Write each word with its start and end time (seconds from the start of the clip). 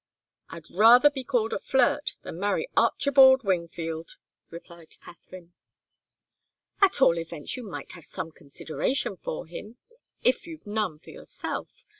"I'd 0.49 0.67
rather 0.71 1.11
be 1.11 1.23
called 1.23 1.53
a 1.53 1.59
flirt 1.59 2.15
than 2.23 2.39
marry 2.39 2.67
Archibald 2.75 3.43
Wingfield," 3.43 4.15
replied 4.49 4.95
Katharine. 5.05 5.53
"At 6.81 7.03
all 7.03 7.19
events 7.19 7.55
you 7.55 7.61
might 7.61 7.91
have 7.91 8.05
some 8.05 8.31
consideration 8.31 9.15
for 9.15 9.45
him, 9.45 9.77
if 10.23 10.47
you've 10.47 10.65
none 10.65 10.97
for 10.97 11.11
yourself. 11.11 11.85